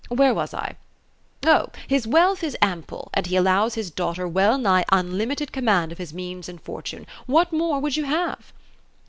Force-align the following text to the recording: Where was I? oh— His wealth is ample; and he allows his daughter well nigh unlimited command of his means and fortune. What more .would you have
Where 0.09 0.33
was 0.33 0.51
I? 0.51 0.77
oh— 1.45 1.67
His 1.87 2.07
wealth 2.07 2.43
is 2.43 2.57
ample; 2.59 3.11
and 3.13 3.27
he 3.27 3.35
allows 3.35 3.75
his 3.75 3.91
daughter 3.91 4.27
well 4.27 4.57
nigh 4.57 4.83
unlimited 4.91 5.51
command 5.51 5.91
of 5.91 5.99
his 5.99 6.11
means 6.11 6.49
and 6.49 6.59
fortune. 6.59 7.05
What 7.27 7.53
more 7.53 7.79
.would 7.79 7.95
you 7.95 8.05
have 8.05 8.51